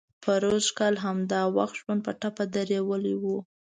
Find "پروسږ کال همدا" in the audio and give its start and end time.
0.23-1.41